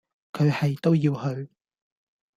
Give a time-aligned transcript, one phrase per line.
[0.33, 1.51] 佢係都要去